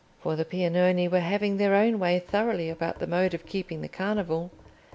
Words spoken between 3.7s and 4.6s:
the Carnival.